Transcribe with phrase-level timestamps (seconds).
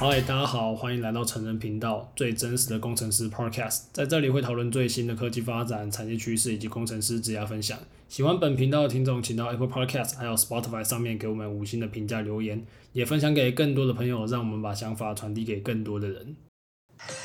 [0.00, 7.76] 嗨，大家好，欢迎来到成人频道最真实的工程师 Podcast，在这里会讨论最新的科技发展、产业趋势以及工程师职涯分享。
[8.08, 16.36] 喜欢本频道的听众，请到 Apple Podcast 还有 Spotify 上面给我们五星的评价留言，也分享给更多的朋友，让我们把想法传递给更多的人。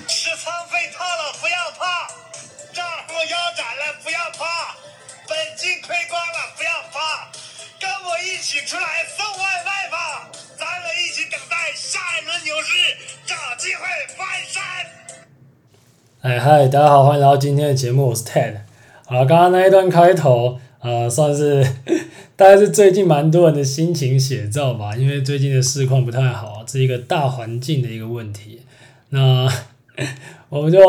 [0.07, 2.07] 持仓费套了不要怕，
[2.73, 4.73] 账户腰斩了不要怕，
[5.29, 7.29] 本金亏光了不要怕，
[7.79, 10.31] 跟我一起出来送外卖吧，
[10.91, 13.81] 一起等待下一轮牛市，找机会
[14.17, 14.61] 翻身。
[16.21, 18.55] 哎嗨，大家好，欢迎来到今天的节目，我是 Ted。
[19.05, 20.59] 好，刚刚那一段开头。
[20.81, 21.65] 呃，算是
[22.35, 28.63] 大概是最近蛮多人的心情写照吧，因为最近的市况不太好，是一个大环境的一个问题。
[29.11, 29.47] 那
[30.49, 30.79] 我们就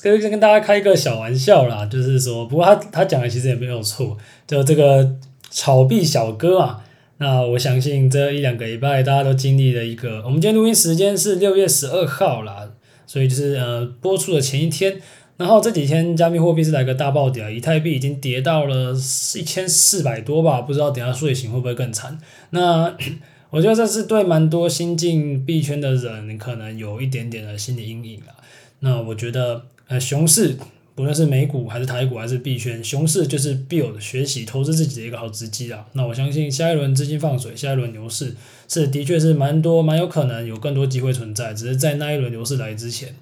[0.00, 4.16] 跟跟大家开一个小玩笑啦，就是说，不过他他讲的其实也没有错，
[4.46, 5.16] 就这个
[5.50, 6.82] 炒币小哥啊。
[7.22, 12.68] 那我相信这一两个礼拜大家都经历了一个，我们今天录音时间是六月十二号啦，
[13.06, 15.00] 所以就是呃播出的前一天。
[15.36, 18.92] 然后这几天加密货币是来个大暴跌，以太币已经跌到了
[19.36, 22.18] 一千四百多吧，不知道等下睡醒会不会更惨。
[22.50, 22.92] 那
[23.50, 28.34] 我觉得这是对蛮多新进币圈的人可能有一点点的心理阴影啊。
[28.80, 30.56] 那我觉得呃熊市，
[30.94, 35.86] 不论是美股还是台股还是币圈，熊市就是 build 学习投资自己的一个好时机啊。
[35.92, 38.36] 那我相信下一轮资金放水，下一轮牛市
[38.68, 43.14] 是的确是蛮多蛮有可能有更多机会存在，只是在那一轮牛市来之前。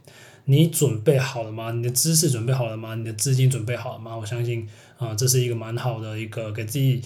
[0.46, 1.70] 你准备好了吗？
[1.70, 2.96] 你的知识准备好了吗？
[2.96, 4.16] 你的资金准备好了吗？
[4.16, 4.66] 我相信
[4.98, 7.00] 啊、这是一个蛮好的一个给自己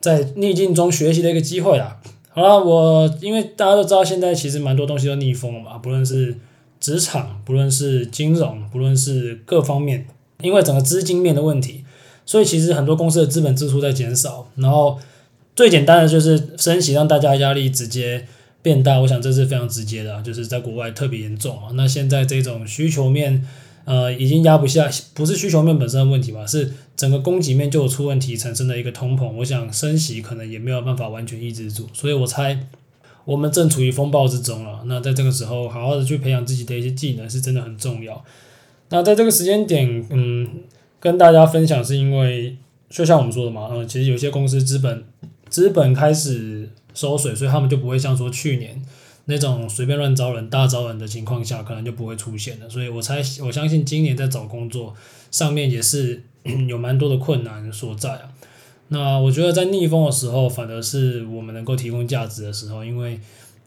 [0.00, 1.98] 在逆境中学习的一个机会啦。
[2.28, 6.36] 好了，我因为大家都知道，现在其实蛮多东西都逆风了嘛，不论是
[6.84, 10.06] 职场，不论是金融，不论是各方面，
[10.42, 11.82] 因为整个资金面的问题，
[12.26, 14.50] 所以其实很多公司的资本支出在减少。
[14.56, 14.98] 然后
[15.56, 18.26] 最简单的就是升息，让大家压力直接。
[18.64, 21.68] 变大，我想这是非常直接的，就是在国外特别严重啊。
[21.74, 23.46] 那现在这种需求面，
[23.84, 29.30] 呃，已经压不下，不是需求面本身的问题吧，是整个供给面就有出问题，产生了一个通膨。
[29.32, 32.58] 我想升息可能也没有办法完全抑制住，所以我猜
[33.24, 34.82] 我们正处于风暴之中了。
[34.86, 38.24] 那在这个时候，好好的去培养自己的一些技能是真的很重要。
[38.90, 40.48] 那在这个时间点，嗯，
[41.00, 42.56] 跟大家分享是因为，
[42.88, 45.04] 就像我们说的嘛，嗯，其实有些公司资本
[45.48, 46.70] 资本开始。
[46.96, 48.80] 收水，所以他们就不会像说去年
[49.24, 52.70] 那种随便乱招人、大招人的情况下，可能就不会出现了。
[52.70, 54.94] 所以我猜，我相信今年在找工作
[55.32, 56.22] 上面也是
[56.68, 58.30] 有蛮多的困难所在啊。
[58.88, 63.20] 那我觉得在逆风的时候，反而是我们能够提供价值的时候，因为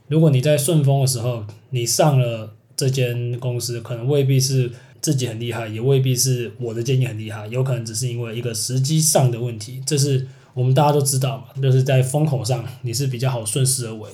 [0.08, 10.28] 如果你在顺风的时候，你上了这间公司，可能未必是自己很厉害，也未必是我的建议很厉害，有可能只是因为一个时机上的问题，这是。
[10.54, 14.10] 我们大家都知道嘛，就是在风口上你是比较好顺势而为。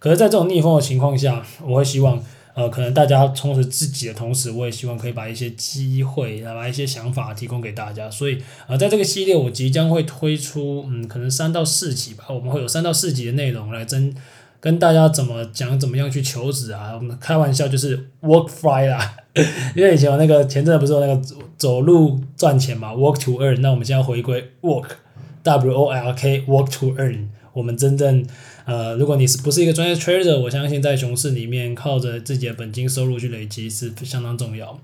[0.00, 2.20] 可是，在这种逆风的情况下，我会希望，
[2.54, 8.10] 呃，可能大家充实自己的同时，我也希望可以把一些机会，把一些想法提供给大家。
[8.10, 14.14] 所以，呃，在这个系列，我即将会推出，嗯，可能三到四集吧，我们会有三到四集的内容来真
[14.60, 16.92] 跟大家怎么讲，怎么样去求职啊。
[16.94, 19.16] 我们开玩笑就是 work fly 啦，
[19.74, 21.20] 因为以前有那个前阵子不是有那个
[21.58, 24.86] 走路赚钱嘛，work to earn，那我们现在回归 work。
[25.42, 28.24] W O L K work to earn，我们真正
[28.64, 34.80] 呃，如果你是不是一个专业 trader，我相信在熊市里面靠着自己的本金收入去累积是相当重要。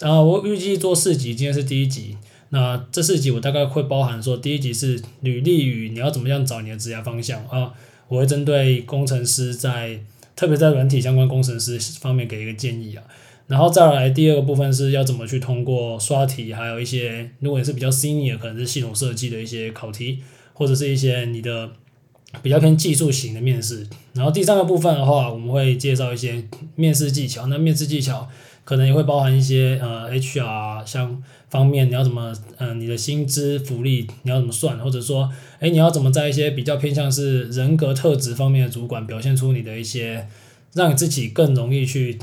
[0.00, 2.16] 啊，我预计做四集，今天是第一集。
[2.50, 7.72] 那这四集我大概会包含说，第一集是履历与你要怎么样找你的职业方向啊，
[8.08, 9.98] 我会针对工程师在
[10.36, 13.02] 特别在软体相关工程师方面给一个建议啊。
[13.46, 20.20] 然后再来第二个部分是要怎么去通过刷题，还有一些如果你是比较 senior，可能是系统设计的一些考题，
[20.52, 21.70] 或者是一些你的
[22.42, 23.86] 比较偏技术型的面试。
[24.12, 27.46] 然后第三个部分的话，我们会介绍一些面试技巧。
[27.46, 28.28] 那面试技巧
[28.64, 35.30] 可能也会包含一些呃 HR 相方面，你要怎么呃你的薪资福利你要怎么算，或者说
[35.60, 40.28] 诶你要怎么在一些比较偏向是人格特质方面的主管表现出你的一些，
[40.74, 42.18] 让你自己更容易去。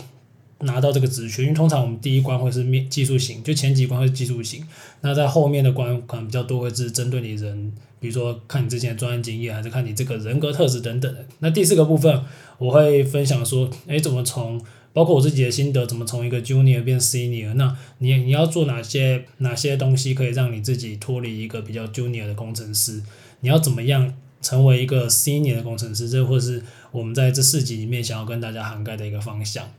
[0.63, 4.63] 拿到这个职权，因为通常我们第一关会是面技术型，就前几关会是技术型，
[5.01, 11.15] 那在后面的关可能比较多会是针对你人，比如说看你之前的专业经验，还是看你这个人格特质等等。
[11.39, 12.21] 那第四个部分
[12.57, 14.59] 我会分享说，诶，怎么从
[14.92, 17.53] 包括我自己的心得，怎么从一个 junior 变 senior？
[17.53, 23.01] 那你你要做哪些哪些东西可以让你自己脱离一个比较 junior 的工程师？
[23.42, 26.09] 你要怎么样成为一个 senior 的工程师？
[26.09, 29.71] 这或是我们在这四集里面想要跟大家涵盖的一个方向。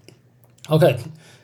[0.68, 0.96] OK，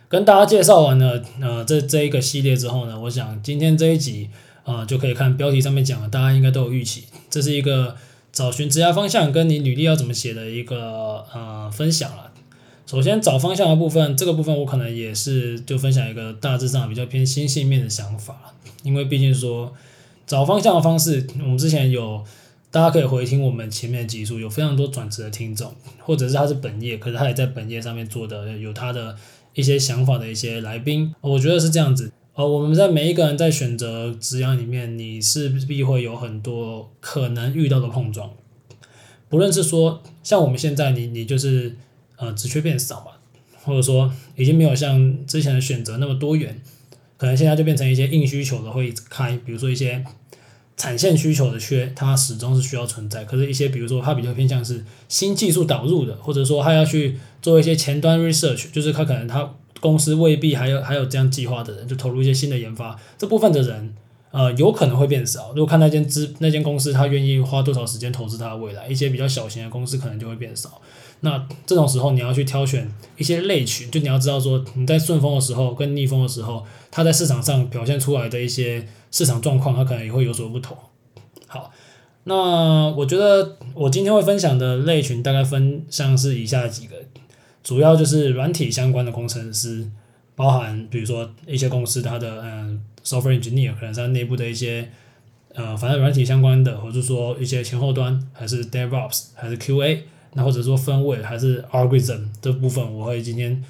[0.09, 4.31] 跟大家介绍完了呃这这一个系列之后呢，我想今天这一集
[4.69, 7.97] 啊、就可以看标题上面讲了，大家应该都有预期，这是一个
[8.31, 12.31] 找寻职业方向跟你履历要怎么写的一个呃分享了。
[12.85, 19.73] 首先找方向的部分，这个部分我可能也是就分享一个大致上比较偏心性面的想法，因为毕竟说
[20.27, 22.23] 找方向的方式，我们之前有
[22.71, 29.17] 大家可以回听我们前面的集数，有非常多转职的听众，或者是他是本业，可是他也在本业上面做的有他的
[29.55, 32.13] 一些想法的一些来宾，我觉得是这样子。
[32.39, 38.31] 呃，我们在每一个人在选择职业里面，你势必会有很多可能遇到的碰撞。
[39.29, 41.75] 不论是说像我们现在你，你就是
[42.15, 43.11] 呃职缺变少嘛，
[43.65, 46.63] 或者说已经没有像之前的选择那么多元，
[47.17, 50.05] 可能现在就变成一些硬需求的会开，比如说一些
[50.77, 53.25] 产线需求的缺，它始终是需要存在。
[53.25, 59.57] 可是，一些比如说它比较偏向是新技术导入的，或者说它要去做一些前端 research，就是它可能它。
[59.81, 63.95] 公司未必还有还有这样计划的人，就投入一些新的研发，这部分的人，
[64.31, 65.51] 呃，有可能会变少。
[65.51, 70.81] 如果看那间资那间公司，他愿意花多少时间投资他的未来，一些比较小型的公司可能就会变少。
[71.21, 80.77] 那这种时候，你要去挑选一些类群，就你要知道说，你在顺风的时候跟逆风的时候，它在市场上表现出来的一些市场状况，它可能也会有所不同。
[81.49, 81.73] 好，
[82.25, 86.95] 那我觉得我今天会分享的类群大概分像是以下几个。
[87.69, 89.87] 主要就是软体相关的工程师，
[90.35, 94.89] 包含比如说一些公司它的嗯 software engineer，可能是它内部的一些
[95.53, 99.99] 呃，反正软体相关的，或者说一些前后端，还是 DevOps，还是 QA，
[100.33, 103.63] 那或者说分位，还是 algorithm 这部分，我会今天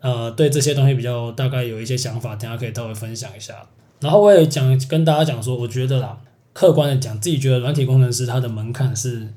[0.00, 3.66] 呃对这些东西比较大概有一些想法，等下可以稍微分享一下。
[4.00, 6.18] 然后我也讲跟大家讲说，我觉得啦，
[6.54, 9.28] 客观的讲，自己觉得软体工程师他的门槛是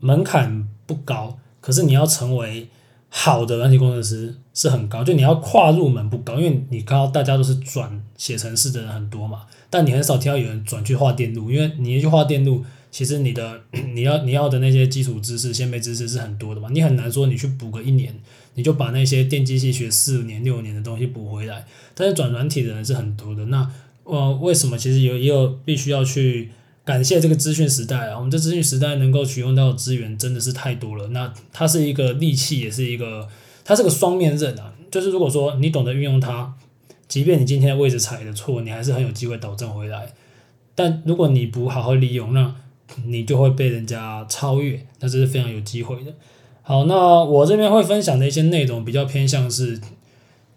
[0.00, 2.66] 门槛不高，可是你要成为
[3.08, 13.62] 好的软体工程师是很高，就你要跨入门不高，因为你看到大家都是转写程式的人很多嘛，但你很少听到有人转去画电路，因为你一去画电路，其实你的
[13.94, 18.14] 你要你要的那些基础知识、先备知识是很多的嘛，你很难说你去补个一年，
[18.54, 21.64] 你就把那些电机系学四年六年的东西补回来。
[21.94, 23.70] 但是转软体的人是很多的，那
[24.04, 26.50] 呃为什么其实有也有必须要去。
[26.86, 31.08] 感谢这个资讯时代啊，我们这资讯时代能够取用到的资源真的是太多了。
[31.08, 33.28] 那它是一个利器，也是一个，
[33.64, 34.72] 它是个双面刃啊。
[34.88, 36.54] 就是如果说你懂得运用它，
[37.08, 40.12] 即便你今天的位置踩的错，你还是很有机会导正回来。
[40.76, 42.54] 但如果你不好好利用，那
[43.04, 46.14] 你就会被人家超越，那这是非常有机会的。
[46.62, 46.94] 好，那
[47.24, 49.80] 我这边会分享的一些内容比较偏向是。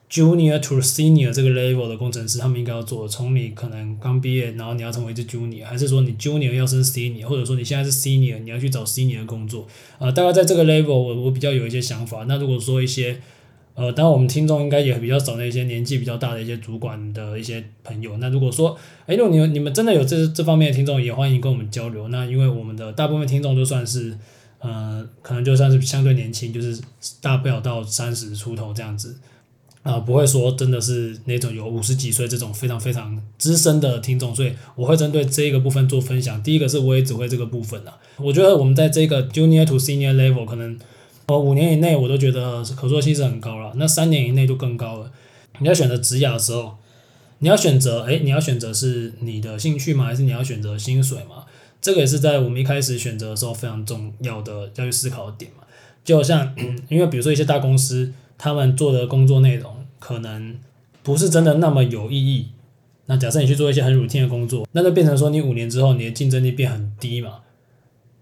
[0.10, 9.68] Junior to Senior 这个 level 的工程师，他们应该要做，从你可能刚毕业，然后你要成为一只 Junior，还是说你 Junior 要升 Senior，或者说你现在是 Senior，你要去找 Senior 的工作，
[10.00, 12.26] 呃，大概在这个 level，我我比较有一些想法。
[12.28, 13.22] 那如果说一些，
[13.76, 18.18] 呃，当然我们听众应该也比较少那些年纪比较大的一些主管的一些朋友。
[18.18, 18.76] 那如果说，
[19.06, 22.08] 哎，如果你们你们真的有这这方面的听众，也欢迎跟我们交流。
[22.08, 24.18] 那因为我们的大部分听众都算是，
[24.58, 26.82] 呃，可能就算是相对年轻，就是
[27.22, 29.16] 大不了到三十出头这样子。
[29.82, 36.44] 啊、不会说真的是那种有五十几岁这种非常非常资深的听众，所以我会针对这一个部分做分享。
[36.44, 40.78] 第一个是我也只会这个部分啊，我觉得我们在这个 junior to senior level 可能
[41.28, 45.12] 呃五年以内我都觉得可塑性是很高了，那三年以内就更高了。
[45.60, 46.78] 你要选择职涯的时候，
[47.40, 50.06] 你要选择诶，你要选择是你的兴趣吗？
[50.06, 51.46] 还是你要选择薪水吗？
[51.82, 55.64] 这个也是在我们一开始选择的时候非常重要的要去思考的点嘛。
[56.04, 56.54] 就像
[56.90, 58.14] 因为比如说一些大公司。
[58.40, 60.56] 他们做的工作内容可能
[61.04, 62.48] 不是真的那么有意义。
[63.06, 67.42] 那假设你去做一些很 routine 的工作，那就变成说你五年之后你的竞争力变很低嘛。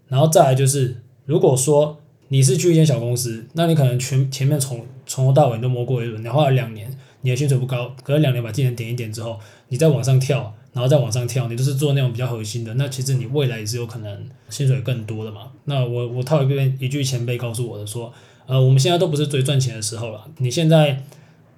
[0.08, 15.52] 然后再来就是，如果说你是去一间小公司，那你可能全前面从从头到尾都摸过一轮，你花了两年，你的薪水不高，可是两年把技能点一点之后，你再往上跳，然后再往上跳，你都是做那种比较核心的，那其实你未来也是有可能薪水更多的嘛。
[15.66, 18.12] 那我我套一遍一句前辈告诉我的说。
[18.48, 20.26] 呃，我们现在都不是最赚钱的时候了。
[20.38, 21.04] 你现在，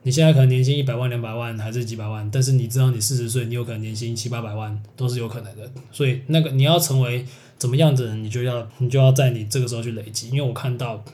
[0.02, 5.70] 你现在可能年薪一百万、两百万，还是几百万，但是你知道，你四十岁，你有可能年薪七八百万，都是有可能的。
[5.92, 7.25] 所以，那个你要成为
[7.56, 10.30] 怎么样的人，你就要，你就要在你这个时候去累积。
[10.30, 11.04] 因为我看到，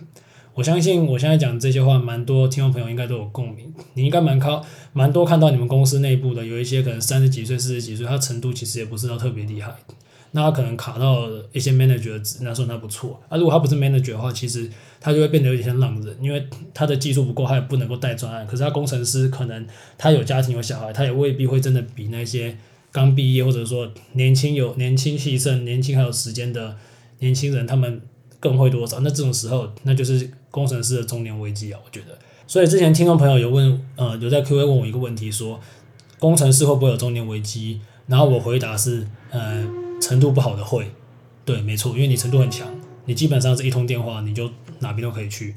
[0.54, 3.70] 我相信我现在讲这些话，蛮多听众朋友应该都有共鸣。
[3.92, 4.64] 你应该蛮靠，
[4.94, 9.74] 蛮多看到你们公司内部的，有一些可能三十几岁、四十几岁，他程度其实也不是到特别厉害。
[10.36, 13.18] 那他可能卡到一些 manager 的职，那算他不错。
[13.30, 18.46] 啊，如果他不是 manager 的话，其实他就会变得有点像浪人，因为他的技术不够，他也不能够带专案。
[18.46, 19.66] 可是他工程师可能
[19.96, 22.54] 他有家庭有小孩，他也未必会真的比那些
[22.92, 26.76] 刚毕业或者说年轻有年轻气盛、年轻还有时间的
[27.20, 28.02] 年轻人，他们
[28.38, 29.00] 更会多少？
[29.00, 32.18] 那这种时候，那就是工程师的中年危机啊，我觉得。
[32.46, 35.58] 所以之前听众朋友有问，呃，有在 Q&A 问我一个问题，说
[36.18, 37.80] 工程师会不会有中年危机？
[38.06, 39.85] 然后我回答是，呃。
[40.00, 40.90] 程度不好的会，
[41.44, 42.68] 对，没错，因为你程度很强，
[43.06, 44.50] 你基本上是一通电话你就
[44.80, 45.54] 哪边都可以去，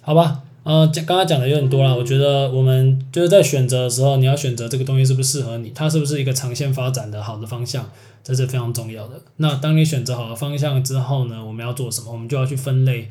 [0.00, 0.42] 好吧？
[0.64, 7.90] 呃，讲刚才讲的有点多了，我觉得我们就是在选择的时候，你要选择这个东西是不是适合你，它是不是一个长线发展的好的方向，
[8.22, 9.20] 这是非常重要的。
[9.36, 12.10] 那当你选择好了方向之后呢，我们要做什么？
[12.12, 13.10] 我们就要去分类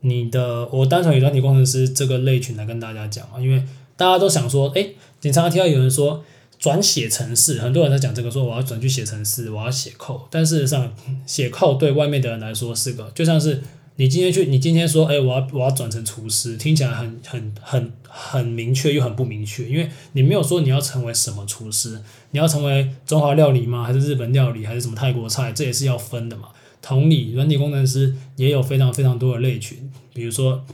[0.00, 0.66] 你的。
[0.68, 3.62] 我单纯以软体工程师这个类群来跟大家讲啊，因为
[3.98, 6.24] 大家都想说，诶，经常听到有人说
[6.64, 10.90] 转写程式，很多人在讲这个，说我要转去写程式，我要写扣但事实上
[11.26, 13.60] 写扣对外面的人来说是个，就像是。
[13.96, 22.00] 你今天去，你今天说，哎，我要我要转成厨师，听起来很很很很明确又很不明确，因为你没有说你要成为什么厨师，
[22.32, 23.84] 你要成为中华料理吗？
[23.84, 24.66] 还是日本料理？
[24.66, 25.52] 还是什么泰国菜？
[25.52, 26.48] 这也是要分的嘛。
[26.82, 30.64] 同理，软体工程师也有非常非常多的类群，比如说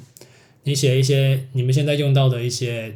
[0.63, 2.95] 你写一些你们现在用到的一些。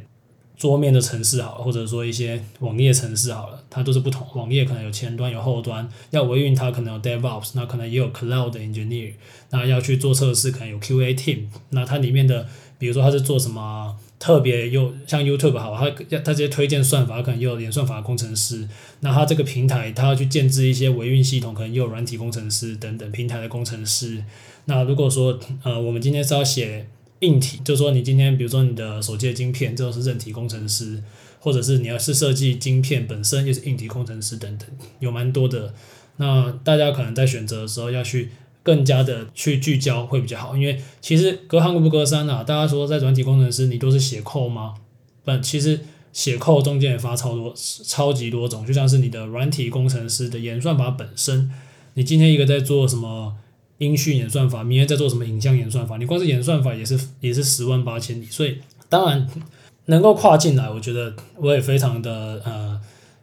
[0.57, 4.25] 桌面的城市好，或者说一些网页城市好了，它都是不同。
[4.35, 9.11] 网页可能有前端有后端，要维运它可能有 DevOps，那可能也有 Cloud Engineer，
[9.49, 11.47] 那要去做测试可能有 QA Team。
[11.71, 12.47] 那它里面的，
[12.79, 18.67] 比如说它是做什么特别又像 YouTube 好，它它这些推荐算法可能也有演算法工程师。
[19.01, 24.23] 那它这个平台它要去建置一些维运系统，可能也有软体工程师等等平台的工程师。
[24.65, 26.87] 那如果说呃我们今天是要写。
[27.19, 31.01] 硬体就说，你今天比如说你的手机的晶片，这都是韧体工程师，
[31.39, 34.67] 或者是你要是设计晶片本身，又是硬体工程师等等，
[34.99, 35.73] 有蛮多的。
[36.17, 38.29] 那大家可能在选择的时候要去
[38.63, 42.43] 更加的去聚焦会比较好，因为其实隔行不隔山啊。
[42.43, 44.75] 大家说在软体工程师，你都是写 code 吗？
[45.23, 45.79] 不，其实
[46.11, 51.49] 写 code 中间也发超多超级多种，就像是你的软体工程师的演算法本身，
[51.93, 53.37] 你今天一个在做什么？
[53.77, 55.97] 音讯演算法，明天在做什么影像演算法？
[55.97, 59.27] 你光是演算法也是也是十万八千里，所以当然
[59.85, 62.79] 能够跨进来，我觉得我也非常的呃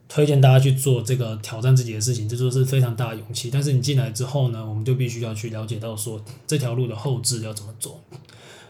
[0.08, 3.50] 推荐大家去做这个挑战自己的事情，这就是非常大的勇气。
[3.50, 8.00] 但是你进来之后呢，我们就必须要去了解到说这条路的后置要怎么做。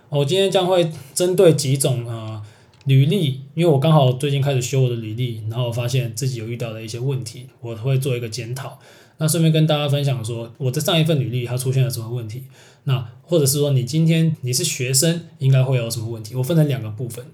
[0.08, 2.40] 我今天将会针对几种呃
[2.84, 8.78] 履历，因为我刚好最近开始修我的履历，然后发现自己有遇到的一些问题，我会做一个检讨。
[9.22, 12.42] 那顺便跟大家分享说，我的上一份履历它出现了什么问题？
[12.82, 16.34] 那或者是说，你今天你是学生，应该会有什么问题？
[16.34, 17.24] 我分成两个部分。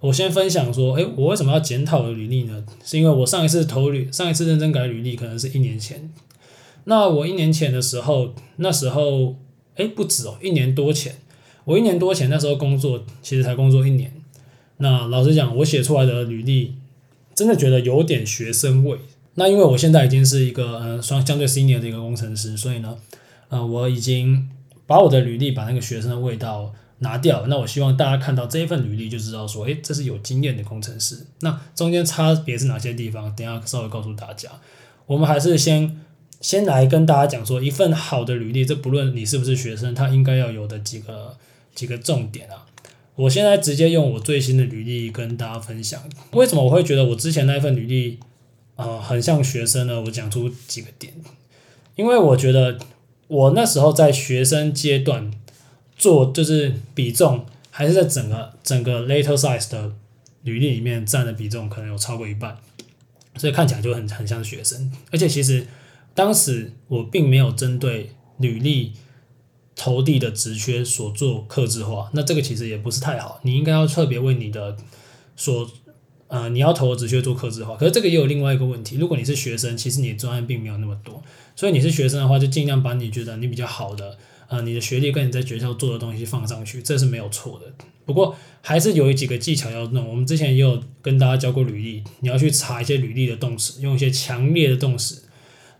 [0.00, 2.62] 我先分享说，诶，我为什么要检讨的履历呢？
[2.84, 6.12] 是因为我上一次投履，上一次认真改履历，可能是一年前。
[6.84, 9.36] 那我一年前的时候，那时候，
[9.76, 11.14] 诶，不止哦，一年多前，
[11.64, 14.12] 我一年多前那时候工作，其实才工作一年。
[14.76, 16.74] 那老实讲，我写出来的履历，
[17.34, 18.98] 真的觉得有点学生味。
[19.38, 22.96] 那因为我现在已经是一个呃双相对 senior 的一个工程师，所以呢，
[23.48, 24.50] 呃，我已经
[24.84, 27.46] 把我的履历把那个学生的味道拿掉。
[27.46, 31.24] 那我希望大家看到这一份履历就知道说，诶，这是有经验的工程师。
[31.42, 33.32] 那中间差别是哪些地方？
[33.36, 34.50] 等下稍微告诉大家。
[35.06, 35.96] 我们还是先
[36.40, 41.36] 先来跟大家讲说，一份好的履历，这不论你是不是学生，他应该要有的几个
[41.76, 42.66] 几个重点啊。
[43.14, 46.02] 我现在直接用我最新的履历跟大家分享。
[46.32, 48.18] 为什么我会觉得我之前那份履历？
[48.78, 50.00] 呃，很像学生呢。
[50.00, 51.12] 我讲出几个点，
[51.96, 52.78] 因为我觉得
[53.26, 55.32] 我那时候在学生阶段
[55.96, 59.92] 做，就是比重还是在整个整个 later size 的
[60.42, 62.56] 履历里面占的比重可能有超过一半，
[63.36, 64.92] 所以看起来就很很像学生。
[65.10, 65.66] 而且其实
[66.14, 68.92] 当时我并没有针对履历
[69.74, 73.40] 投递的职缺所做客制化，那这个其实也不是太好。
[73.42, 74.76] 你应该要特别为你的
[75.34, 75.68] 所
[76.28, 78.96] 呃，你要投只需要做客制化，可是这个也有另外一个问题。
[78.96, 81.22] 如果你是学生，其实你的专业并没有那么多，
[81.56, 84.16] 所以你是学生的话，就尽量把你觉得你比较好的，
[84.48, 87.72] 呃，你的学历跟你在学校做的东西放上去，这是没有错的。
[88.04, 90.08] 不过还是有几个技巧要弄。
[90.08, 95.22] 我们之前也有跟大家教过履历，你要去查一些履历的动词，用一些强烈的动词。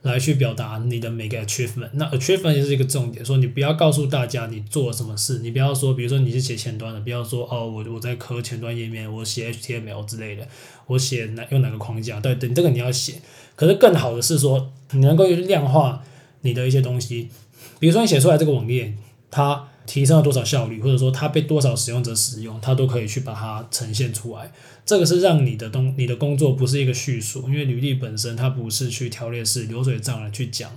[0.02, 10.46] 来去表达你的每个 achievement，那 achievement 也是一个重点，说你不要告诉大家你做了什么事，你不要说，比如说你是写前端的，不要说哦，我我在磕前端页面，我写 HTML 之类的，
[10.86, 13.14] 我写哪用哪个框架，对对，这个你要写。
[13.56, 16.02] 可是更好的是说，你能够量化
[16.42, 17.28] 你的一些东西，
[17.80, 18.94] 比如说你写出来这个网页，
[19.30, 19.68] 它。
[19.88, 24.52] 提升了多少效率，或者说它被多少使用者使用，它都可以去把它呈现出来。
[24.84, 30.70] 这个是让你的东，你的工作不是一个叙述，因为履历本身它不是去条列式流水账来去讲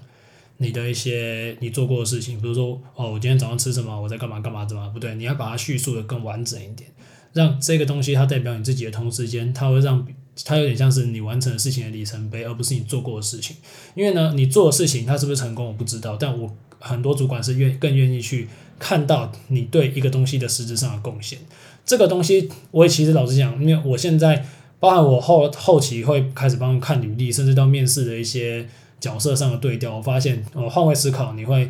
[0.57, 5.13] 你的一些你做过的事情，比如说哦，我今天早上吃什么，我在干嘛干嘛，怎么不对？
[5.15, 6.89] 你要把它叙述的更完整一点，
[7.33, 10.07] 让这个东西它代表你自己的同时间，它会让
[10.45, 13.57] 它有点像是你完成的事情的里程碑，而不是你做过的事情。
[13.95, 18.49] 因为呢，你做的事情它是不是成功，我不知道，但我很多主管是愿更愿意去。
[18.83, 21.37] 看到你对一个东西的实质上的贡献，
[21.85, 24.43] 这个东西我也其实老实讲，因为我现在
[24.79, 28.67] 包含我后后期会开始帮看履历，甚至到面试的一些
[28.99, 31.69] 角色上的对调，我发现我换位思考，你会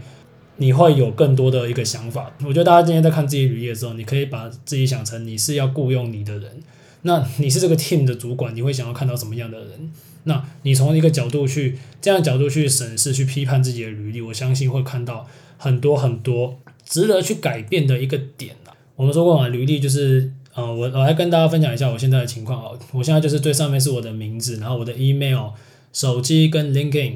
[0.55, 2.31] 你会有更多的一个想法。
[2.45, 6.63] 我觉得大家今天在看自己履历的时候，你可以把自己想成你是要雇佣你的人，
[7.01, 9.91] 那你是这个 team 的主管，你会想要看到什么样的人？
[10.23, 18.55] 那你从一个角度去这样角度去审视、去批判自己的履历，我相信会看到很多很多值得去改变的一个点。
[18.95, 20.31] 我们说过嘛，履历就是。
[20.53, 22.77] 呃，我我来跟大家分享一下我现在的情况啊。
[22.91, 25.51] 我现在就是最上面是我的名字，然后我的 email、
[25.93, 27.13] 手机跟 LinkedIn，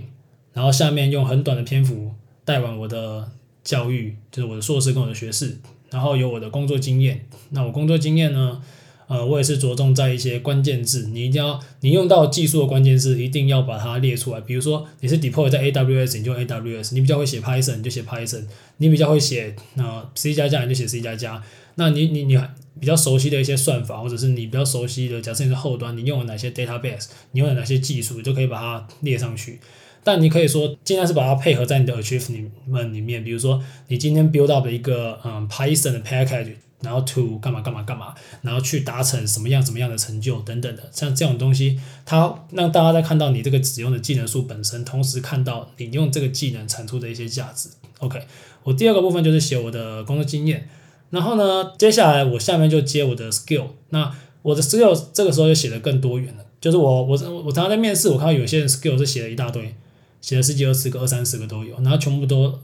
[0.54, 2.14] 然后下面用很短的篇幅
[2.46, 3.30] 带完我的
[3.62, 5.58] 教育，就是我的硕士跟我的学士，
[5.92, 7.26] 然后有我的工作经验。
[7.50, 8.62] 那我工作经验呢，
[9.08, 14.42] 呃，我也是着重在一些关键字，你一定要你用到技术的关键字，一定要把它列出来。
[14.42, 18.42] 比如说你是 deploy 在 AWS，你就 AWS；你比较会写 Python，你就写 Python；
[18.78, 21.44] 你比较会写呃 C 加加，你就写 C 加加。
[21.76, 22.40] 那你你你
[22.80, 29.60] 比较熟悉的一些算法，或者是你比较熟悉的，假设你是后端，你用了哪些 database，你用了哪些技术，你就可以把它列上去。
[30.04, 36.52] 但你可以说，尽量是把它配合在你的 achievement 里面，比如说你今天 build up 一个嗯 Python 的 package，
[36.82, 47.70] 然后 to 干嘛干嘛干嘛，然后去达成什么样什么样的成就等等的，像这种东西，它让大家在看到你这个使用的技能数本身，同时看到你用这个技能产出的一些价值。
[48.00, 48.22] OK，
[48.64, 50.70] 我第二个部分就是写我的工作经验。
[51.12, 53.68] 然后呢，接下来我下面就接我的 skill。
[53.90, 59.76] 那我的 skill 这个时候就写的更多元了，就是我我我常常在面试，我看到有些人 skill 是写了一大堆，
[60.20, 62.60] 写了十几二十个、二三十个都有，然后全部都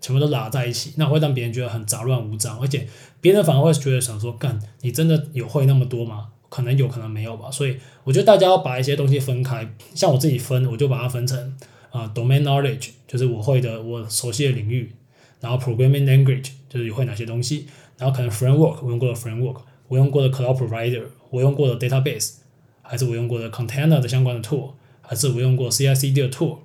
[0.00, 2.86] 全部都拉在一起，那会让别人觉得很杂乱无章，而且
[3.20, 6.28] 别人反而会觉得想说，干，你真的有会那么多吗？
[6.48, 7.50] 可能有可能没有吧。
[7.50, 11.56] 所以我觉得大家要把一些东西分开，像我自己分，我就把它分成
[11.90, 14.92] 啊、domain knowledge，就是我会的我熟悉的领域，
[15.40, 17.66] 然后 programming language 就是会哪些东西。
[17.98, 22.36] 然后可能 framework 我用过的 framework，我用过的 cloud provider，我用过的 database，
[22.80, 24.70] 还是我用过的 container 的相关的 tool，
[25.02, 26.58] 还是我用过 CI/CD 的 tool，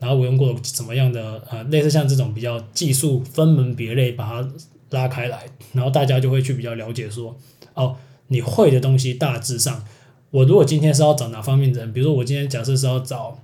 [0.00, 4.50] 然后我用过什么样的呃类似像这种比较技术分门别类把它
[4.90, 7.36] 拉开来，然后大家就会去比较了解说，
[7.74, 7.94] 哦，
[8.26, 9.84] 你会的东西大致上，
[10.32, 13.38] 我如果今天是要找哪方面的人，比如说我今天假设是要找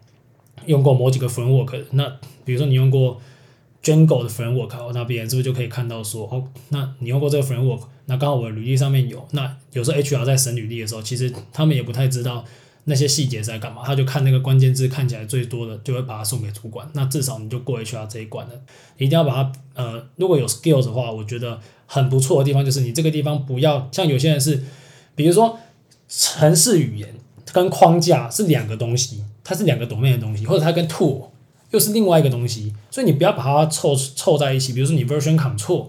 [0.67, 3.21] 用过某几个 framework，那比如说你用过。
[3.83, 9.25] Django 的 framework，那别人是不是就可以看到说，哦，那你用过这个 framework，那刚好我的履历上面有。
[9.31, 12.45] 那有时候 HR 在审履历的时候，其实 他们也不太知道
[12.87, 16.89] 那些细节在干嘛，他就看那个关键字看起来最多的，就会把它送给主管。
[16.95, 18.53] 那至少你就过 HR 这一关了。
[18.97, 24.63] 一定要把它，呃，如果有 skills 的话，我觉得很不错的地方就是你这个地方不要像有些人是，
[25.15, 25.59] 比如说
[26.09, 27.15] 城市语言
[27.53, 31.29] 跟框架是两个东西，它是两个 domain 的东西，或者它跟 tool。
[31.73, 34.73] 又是另外一个东西，所以你不要把它凑凑在一起。
[34.73, 35.89] 比如说你 version control，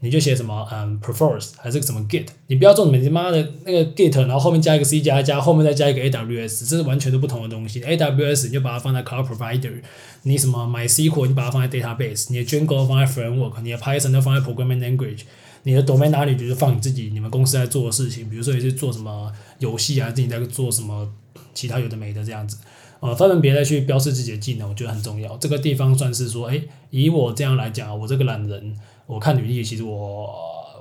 [0.00, 7.80] 你就写什么嗯 prefers 还是什么 git，你不要做什么你妈的那个 git，然后后面加一个 c 加加，后面再加一个 aws，这是完全都不同的东西。
[7.80, 9.82] aws 你就把它放在 cloud provider，
[10.22, 15.22] 你什么 mysql 你把它放在 database，你的 django 放在 framework，你的 python 都放在 programming language，
[15.64, 21.10] 你的 domain 哪里就是放你自己你们公司在做的事情，比如说你是做什么游戏啊，自己在做什么
[21.52, 22.56] 其他有的没的这样子。
[23.00, 25.36] 呃，分门别类去标示自己的技能，我觉得很重要。
[25.36, 28.74] 这个地方算是说，诶，以我这样来讲，我这个懒人，
[29.08, 30.28] 我看履历，其实我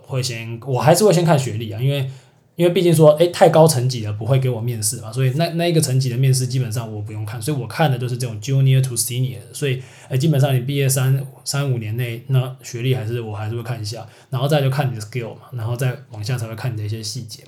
[0.06, 2.10] 会先，我还是会先看学历啊，因为，
[2.58, 17.44] 因为毕竟说，诶，太高层级的不会给我面试嘛，所以那那一个层级的面试基本上我不用看，所以我看的都是这种 junior to senior，所以，诶，基本上你毕业三三五年内，那学历还是我还是会看一下，然后再就看你的 skill 嘛，然后再往下才会看你的一些细节。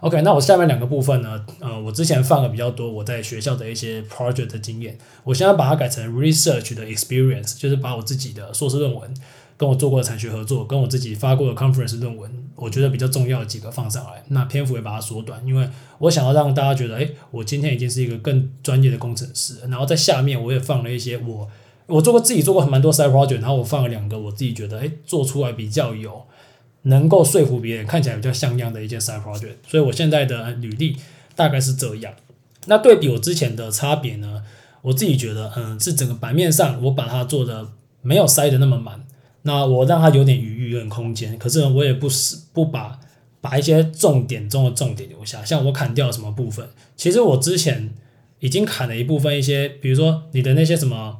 [0.00, 1.46] OK，那我下面两个部分呢？
[1.60, 9.14] 呃，我之前放了比较多我在学校的一些 project 的经验，我现在把它改成 research 的 experience，就是把我自己的硕士论文，
[9.62, 14.20] 跟我做过的产学合作，跟我自己发过的 conference 论文，我觉得比较重要的几个放上来。
[14.26, 19.60] 那篇幅也把它缩短，因为我想要让大家觉得，诶，我今天已经是一个更专业的工程师。
[19.68, 21.48] 然后在下面我也放了一些我
[21.86, 26.24] 我做过自己做过蛮多 side project，然后我放了两个我自己觉得，诶，做出来比较有。
[26.82, 30.96] 能够说服别人，看起来比较像样的一件 side project，所以我现在的履历
[31.36, 32.12] 大概是这样。
[32.66, 34.42] 那对比我之前的差别呢？
[34.80, 37.68] 我自己觉得，嗯，是整个版面上我把它做的
[38.00, 39.04] 没有塞得那么满，
[39.42, 41.36] 那我让他有点余裕、有点空间。
[41.38, 42.98] 可是呢，我也不是不把
[43.40, 46.68] 把一些重点中的重点留下，像我砍掉了什么部分。
[46.96, 47.92] 其实我之前
[48.40, 51.18] 已经砍了一部分，一些比如说你的那些什么，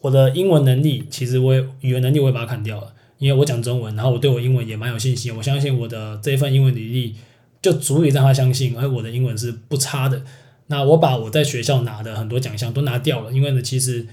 [0.00, 2.92] 我的英文能力，其实我也语言能力我也把它砍掉了。
[3.18, 7.16] 因为我讲中文，然后我对我英文也蛮有信心，我相信我的这一份英文履历
[7.62, 10.22] 就足以让他相信，而我的英文是不差的。
[10.66, 14.06] 那我把我在学校拿的很多奖项都拿掉了，因为呢，其实，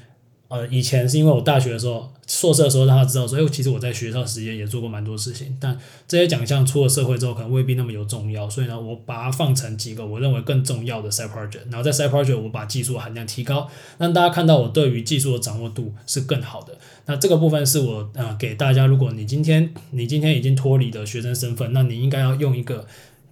[0.53, 5.75] 呃，以前是因为我大学的时候，硕士的时候让他知道说，哎，其实我在学校时间也做过蛮多事情，但
[6.07, 16.77] 这些奖项出了社会之后，可能未必那么有重要，所以呢，我把它放成几个我认为更重要的 side project，然后在 side project 我把技术含量提高，让大家看到我对于技术的掌握度是更好的。
[17.07, 22.85] 那这个部分是我呃给大家，如果你今天你今天已经脱离了学生身份，那你应该要用一个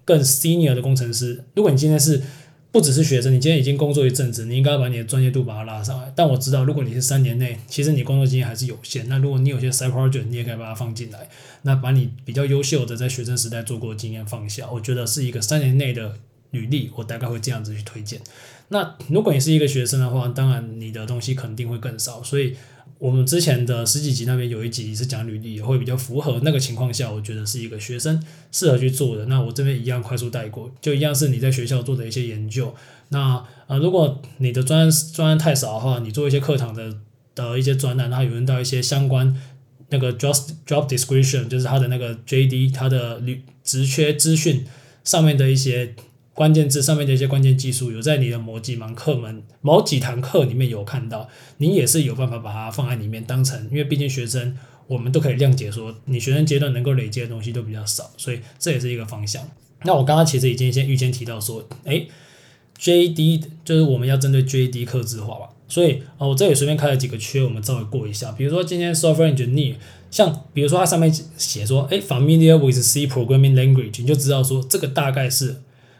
[0.04, 1.44] 更 senior 的工程师。
[1.54, 2.20] 如果你今天是
[2.72, 6.10] 不只是学生，你今天已经工作一阵子，你应该把你的专业度把它拉上来。
[6.16, 9.06] 但我知道，如果你是三年内，其实你工作经验还是有限。
[9.10, 11.28] 那如果你有些 side project，你也可以把它放进来。
[11.62, 16.14] 那把你比较优秀的在学生时代做过的经验放下，我觉得是一个三年内的
[16.52, 18.20] 履历，我大概会这样子去推荐。
[18.68, 22.56] 那如果你是一个学生的话，当然你的东西肯定会更少，所以。
[23.02, 29.26] 我们之前的十几集那边有一集是讲履历，也会比较符合那个情况下，我觉得是一个学生适合去做的。
[29.26, 32.72] 那我这边一样快速带过，就一样是你在学校做的一些研究。
[33.08, 36.94] 那呃，如果你的专专案太少的话，你做一些课堂的
[37.34, 39.36] 的一些专栏，然后有用到一些相关
[39.88, 40.32] 那个 job
[40.64, 44.64] job description，就是它的那个 JD，它的履职缺资讯
[45.02, 45.96] 上面的一些。
[46.34, 59.46] 关键字上面的一些关键技术，有在你的某几门课门、某几堂课里面有看到，你也是有办法把它放在里面当成，因为毕竟学生我们都可以谅解说，你学生阶段能够累积的东西都比较少，所以这也是一个方向。
[59.84, 62.08] 那我刚刚其实已经先预先提到说，诶
[62.80, 69.74] ，JD 就是我们要针对 JD 客制化吧，所以哦，我这里随便开了几个缺，我们稍微过一下，比如说今天 Software Engineer，
[70.10, 75.56] 像比如说它上面写说，诶，Familiar with C Programming Language，你就知道说这个大概是。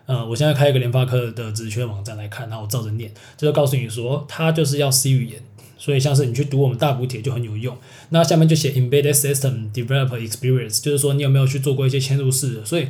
[0.06, 5.40] 呃，我现在开一个联发科的职缺网站来看，然后我照着念，这就告诉你说，它就是要 C 语言，
[5.78, 7.76] 所以像是你去读我们大补帖就很有用。
[8.10, 12.88] 那下面就写 Embedded System Developer Experience，就是说你有没有去做过一些嵌入式的，所以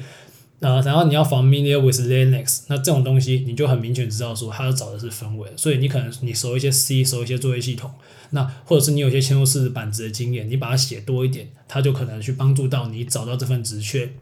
[0.60, 7.90] 呃，然后你要 Familiar with Linux，那这种东西你就很明确知道说，它要找的是分位，所以你可能你熟一些 C，熟一些作业系统，
[8.30, 14.12] 那或者是你有一些嵌入式板子的经验，你把它写多一点，它就可能去帮助到你找到这份职缺。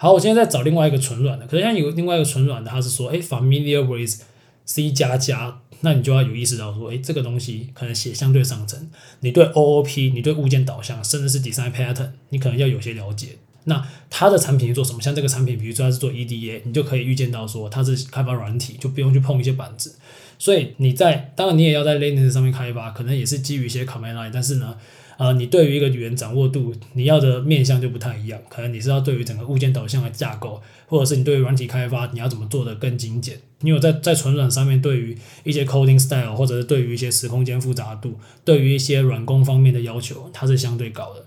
[0.00, 4.22] 好，我现在在找另外一个纯软的，可是像有另外一个纯软的，它是说，诶，familiar with
[4.64, 8.88] C 加加，那你就要有意识到说，诶，这个东西可能写相对上层，
[9.20, 13.30] 你对 OOP，你对物件导向，甚至是 design pattern，你可能要有些了解。
[13.64, 15.02] 那它的产品是做什么？
[15.02, 19.96] 像这个产品，比如说它是做 EDA，你就可以预见到说它是开发软体，就不用去碰一些板子。
[20.38, 24.76] 所以你在，当然你也要在 Linux 上面开发，可能也是基于一些 command line，但是呢。
[25.18, 28.40] 呃，你对于一个语言掌握度，你要的面向就不太一样。
[28.48, 33.36] 可能你是要对于整个物件导向的架构，或者是你对于软体开发，你要怎么做的更精简。
[33.62, 41.26] 因为在在纯软上面，对于一些 coding style，或者是对于一些时空间复杂度，对于一些软工方面的要求，它是相对高的。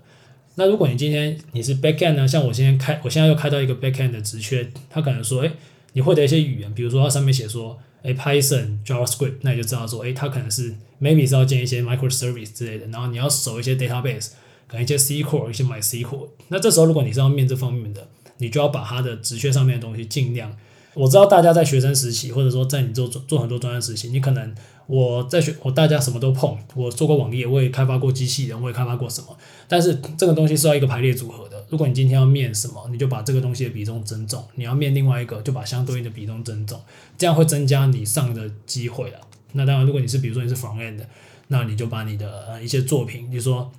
[0.54, 2.26] 那如果你今天你是 backend 呢？
[2.26, 5.52] 像我今天开，我现在又开到一个 backend 的职缺，他可能说，诶，
[5.92, 7.78] 你会的一些语言，比如说它上面写说。
[8.02, 14.30] 诶，Python、JavaScript，那你就知道说，诶，它可能是 maybe 是要建一些 microservice 之类的，然后你要守一些 database，
[14.66, 16.28] 可能一些 SQL，一些 MySQL。
[16.48, 20.54] 那这时候如果你是要面这方面的，你就要把它的职缺上面的东西尽量。
[20.94, 24.54] 我知道大家在学生时期，或者说在你做做做很多专业实习，你可能。
[24.88, 29.28] 我在学，我大家什么都碰，我做过网页，我也开发过机器人，我也开发过什么。
[29.68, 31.51] 但是这个东西是要一个排列组合的。
[31.72, 36.78] 如果你今天要面什么，你就把这个东西的比重增重；你要面另外一个，就把相对应的比重增重，
[37.16, 39.18] 这样会增加你上的机会了。
[39.52, 41.08] 那当然，如果你是比如说你是 front end 的，
[41.48, 43.72] 那你就把你的呃一些作品，比如说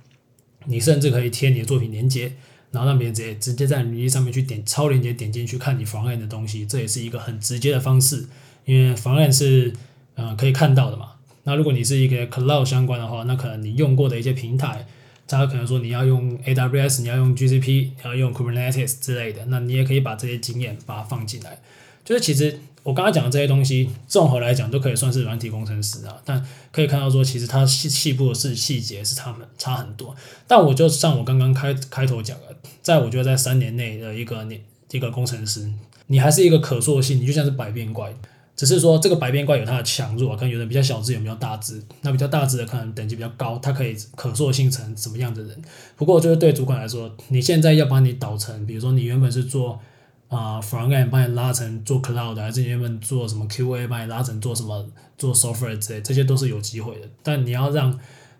[0.64, 2.32] 你甚至可以贴你的作品连接，
[2.72, 8.26] 然后让别人直接直接在履历上面去点超连接点进去看你 front end 的东西，这也是一个很直接的方式，
[8.64, 9.72] 因为 front end 是。
[10.16, 11.14] 呃，可以看到的嘛。
[11.42, 14.86] 那如果你是一个 cloud 相关的话，那可能你用过的一些平台，
[15.26, 21.58] 他可能说你要用 AWS，你要用 GCP，你要用 Kubernetes 之类的，那你也可以把这些经验把它放进来。
[22.04, 26.20] 就是其实我刚刚讲的这些东西，综合来讲都可以算是软体工程师啊。
[26.24, 30.14] 但可以看到说，其实它细细部的是细节是他们差很多。
[30.46, 34.60] 但我就像我刚刚开开头讲的，在我觉得在三年内的一个年
[34.90, 35.72] 一个工程师，
[36.08, 38.14] 你还是一个可塑性，你就像是百变怪。
[38.56, 41.82] 只是说这个百变怪有它的强弱，可能有的比较小只，有比较大只。
[42.02, 45.62] 那比较大只的可能等级比较高，它可以可塑性成什么样的人。
[45.96, 49.80] 不过就是对主管来说，你现在要把你导成，比如说你原本是做
[50.28, 54.86] 啊、呃、front end，把你拉成做 cloud，还是你原本做什么 QA，把你拉成做什么
[55.18, 57.08] 做 software 之类，这些都是有机会的。
[57.24, 57.98] 但你要让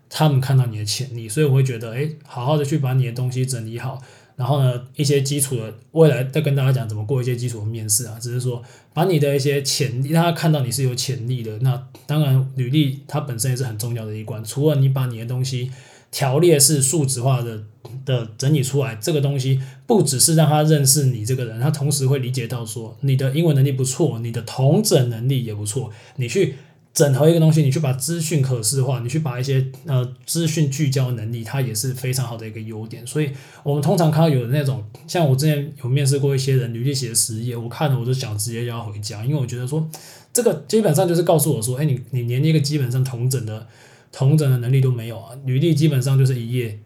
[0.09, 4.01] 他们看到你的潜力，所以我会觉得，哎，好好的去把你的东西整理好。
[4.35, 8.61] 然后呢，一些基础的未来再跟大家讲怎么过一些基础的面试啊，只是说
[8.93, 11.57] 把你的一些潜力，让他看到你是有潜力的。
[11.59, 14.43] 那当然，履历它本身也是很重要的一关。
[14.43, 15.71] 除了你把你的东西
[16.11, 17.63] 条列式数值化的
[18.03, 26.55] 的整理出来，这个东西不只是让他认识你这个人，他同时会理解到说你的英文能力不错，你的同整能力也不错，你去
[26.95, 33.05] 整合一个东西，你去把资讯可视化，你去把一些呃资讯聚焦能力，它也是非常好的一个优点。
[33.05, 33.29] 所以
[33.63, 39.85] 我们通常看到有的那种，像我之前有面试过一些人，履历写的十页，我看了我就想直接要回家，因为我觉得说
[40.31, 43.67] 这个基本上就是告诉我说，哎，你你连一个基本上同整的
[44.13, 46.79] 同整的能力都没有啊，履历基本上就是一页。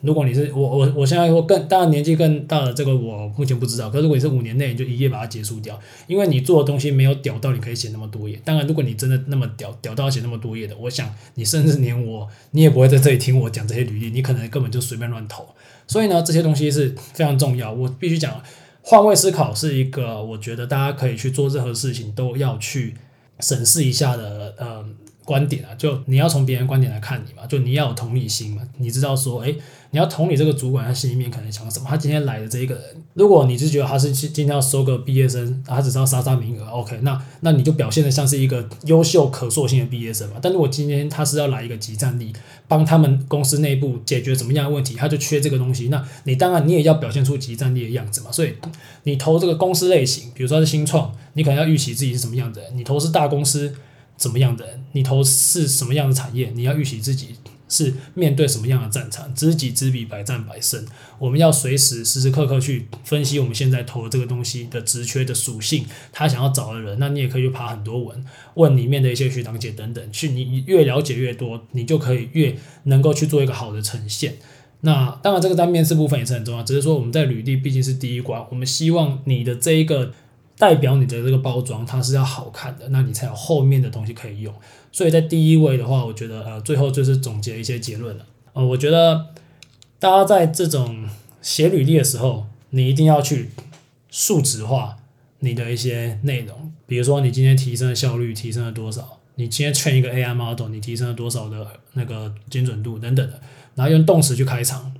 [0.00, 8.40] 如果你是我我我现在说更当然年纪更大的这个我目前不知道，可是如果你是五年内你就一页把它结束掉，因为你做的东西没有屌到你可以写那么多页。
[8.44, 15.46] 当然，如果你真的那么屌屌到写那么多页的，我想你甚至连我你也不会在这里听我讲这些履历，你可能根本就随便乱投。
[15.86, 17.72] 所以呢，这些东西是非常重要。
[17.72, 18.40] 我必须讲，
[18.82, 22.94] 换位思考是一个我觉得大家可以去做任何事情都要去
[23.40, 24.84] 审视一下的，呃。
[25.28, 29.54] 观点啊，就你要从别人观点来看你嘛，就你要有同理心嘛，你知道说，诶，
[29.90, 40.36] 你要同理这个主管他心里面可能想什么，他今天来的这一个人，如果你是觉得他是今天要收个毕业生，他只是要杀杀名额，OK，那那你就表现得像是一个优秀可塑性的毕业生嘛。
[40.40, 42.32] 但如果今天他是要来一个即战力，
[42.66, 48.32] 帮他们公司内部解决怎么样的问题，他就缺这个东西，那你当然你也要表现出即战力的样子嘛。
[48.32, 48.54] 所以
[49.02, 53.74] 你投这个公司类型，比如说是新创，你可能要预期自己是什么样子，你投是大公司。
[54.18, 54.84] 怎么样的人？
[54.92, 56.50] 你投是什么样的产业？
[56.54, 57.36] 你要预习自己
[57.68, 59.32] 是面对什么样的战场？
[59.34, 60.84] 知己知彼，百战百胜。
[61.18, 66.98] 我们要随时时时刻刻去分析我们现在投这个东西的职缺的属性，他想要找的人。
[66.98, 70.12] 那你也可以去爬很多文，问里面的一些学长姐等等。
[70.12, 74.38] 去你越了解越多，你就可以越能够去做一个好的呈现。
[74.80, 76.62] 那当然，这个在面试部分也是很重要。
[76.62, 80.12] 只是说我们在履历毕竟是第一关，我们希望你的这一个。
[80.58, 84.52] 代表你的这个包装，它是要好看的，那你才有后面的东西可以用。
[84.90, 88.26] 所以在第一位的话，我觉得呃，最后就是总结一些结论了。
[88.54, 89.26] 呃，我觉得
[90.00, 91.08] 大家在这种
[91.40, 93.50] 写履历的时候，你一定要去
[94.10, 94.96] 数值化
[95.38, 103.40] 你的一些内容，比如说你今天提升的效率提升了多少，你今天 train 一个 AI model，你提升了多少的那个精准度等等的，
[103.76, 104.92] 然后用动词去开场。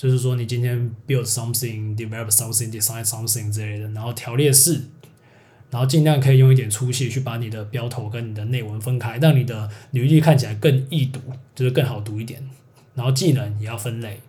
[0.00, 4.80] 就是说，你今天 build something, develop something, design something 之类的，然后条列式，
[5.68, 11.20] 然后尽量可以用一点粗细去把你的标头跟你的内文分开，让你的履历看起来更易读，
[11.54, 12.42] 就是更好读一点。
[12.94, 14.20] 然后技能也要分类，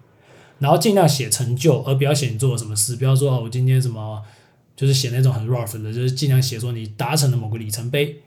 [0.60, 2.98] 然后尽量写成就，而不要写你做了什么事。
[2.98, 4.22] 不要说哦，我今天什么，
[4.76, 8.18] 就是写那种很 rough 的，就是尽量写说你达成了某个里程碑。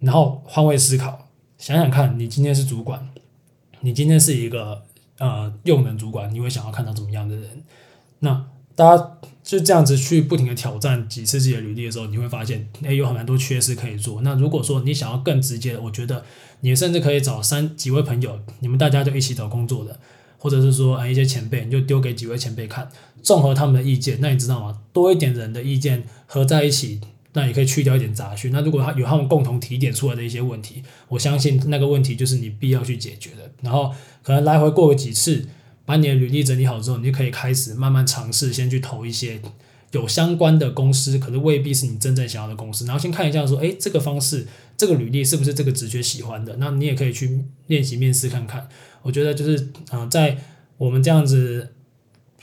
[0.00, 3.08] 然后换位思考，想想看你今天是主管，
[3.82, 4.82] 你今天是一个。
[5.18, 7.62] 呃，用人主管，你会想要看到怎么样的人？
[8.20, 14.20] 那大家就这样子去不停的挑战几次自己的履历的时候，你会发现，诶，有很多缺失可以做。
[14.22, 16.24] 那如果说你想要更直接的，我觉得
[16.60, 19.98] 你甚至可以找三几位朋友，你们大家就一起找工作的，
[20.38, 22.88] 或者是说，呃，一些前辈，你就丢给几位前辈看，
[23.22, 24.18] 综合他们的意见。
[24.20, 24.78] 那你知道吗？
[24.92, 27.00] 多一点人的意见合在一起。
[27.32, 28.50] 那也可以去掉一点杂讯。
[28.52, 33.50] 那如果他有他们共同提点出来的一些问题，我相信那个问题就是你必要去解决的。
[33.62, 35.46] 然后可能来回过个几次，
[35.84, 39.40] 把你的履历整理好之后，你就可以开始慢慢尝试，先去投一些
[39.92, 42.84] 有相关的公司，可是未必是你真正想要的公司。
[42.84, 46.56] 然后先看一下说，诶，这个方式，这个履历是不是这个直觉喜欢的？
[46.58, 48.68] 那你也可以去练习面试看看。
[49.02, 50.36] 我觉得就是，嗯、在
[50.76, 51.72] 我们这样子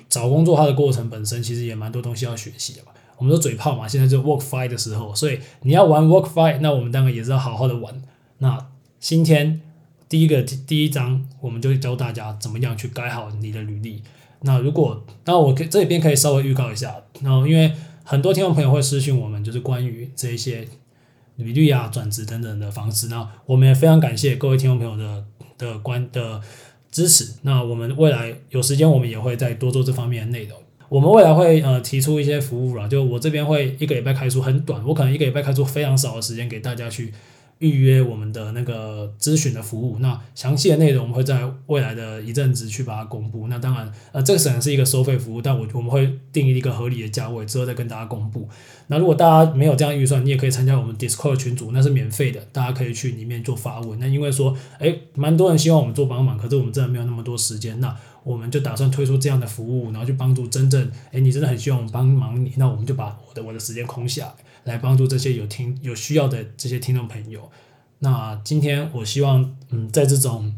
[0.10, 2.92] 找工作它的过程本身，其实也蛮多东西要学习的吧。
[3.18, 8.02] 我们说嘴炮嘛，现在就 work fight 的时候，所以你要玩 work fight，那我们当然也是要好好的玩。
[8.40, 8.68] 那
[9.00, 9.62] 今天
[10.10, 14.02] 第一个第一章，我们就教大家怎么样去改好你的履历。
[14.42, 17.72] 那如果那我可这边可以稍微预告一下，然后因为
[18.04, 20.68] 很多听众朋友会私信我们，就是关于这一些
[21.38, 23.08] 履历啊、转职等等的方式。
[23.08, 25.26] 那我们也非常感谢各位听众朋友的
[25.58, 26.42] 的关的
[26.92, 27.34] 支持。
[27.42, 30.60] 那我们未来有时间，我们也会再多做这方面的内容。
[30.90, 37.12] 我们未来会呃提出一些服务了，就我这边会一个礼拜开出很短，我可能一个礼拜开出非常少的时间给大家去
[37.60, 40.00] 预约我们的那个咨询的服务。
[40.00, 43.48] 那详细的内容我们会在未来的一阵子去把它公布。
[43.48, 48.48] 那当然呃这个可能是一个收费服务，但我我们会定一个合理的价位之后再跟大家公布。
[48.88, 54.00] 那如果大家没有这样预算，你也可以参加我们 Discord 群组，那是免费的，大家可以去里面做发问。
[54.00, 57.80] 那因为说诶蛮多人希望我们做帮忙，可是我们真的没有那么多时间。
[57.80, 64.34] 那我们就打算推出这样的服务，然后去帮助真正，诶，你真的很希望我们帮忙你，那我们就把我的我的时间空下来，
[64.66, 67.50] 来帮助这些有听有需要的这些听众朋友。
[68.00, 70.54] 那今天我希望，嗯，在这种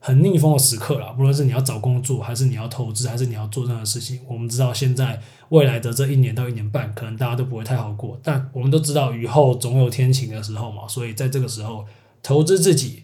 [0.00, 11.84] 很逆风的时刻啦，不论是你要找工作，还是你要投资，还是你要做任何事情，我们知道现在未来的这一年到一年半，可能大家都不会太好过，但我们都知道雨后总有天晴的时候嘛，所以在这个时候，
[12.22, 13.02] 投资自己，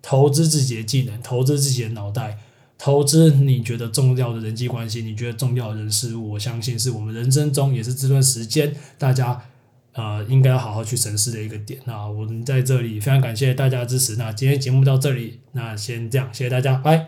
[0.00, 2.38] 投资自己的技能，投资自己的脑袋。
[2.78, 9.42] 投资你觉得重要的人际关系，你觉得重要的人事物，我相信是我们人生中也是这段时间大家
[9.96, 11.80] 呃应该要好好去审视的一个点。
[11.84, 14.16] 那我们在这里非常感谢大家的支持。
[14.16, 17.04] 那今天节目到这里，那先这样，谢谢大家，拜。